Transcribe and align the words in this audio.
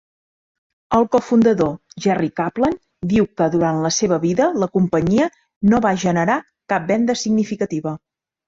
El 0.99 1.03
cofundador 1.15 1.69
Jerry 2.05 2.29
Kaplan 2.39 2.73
diu 3.13 3.27
que 3.41 3.49
durant 3.57 3.83
la 3.83 3.91
seva 3.99 4.19
vida, 4.25 4.49
la 4.65 4.71
companyia 4.79 5.31
no 5.75 5.85
va 5.89 5.95
generar 6.09 6.43
"cap 6.75 6.93
venda 6.95 7.19
significativa". 7.27 7.97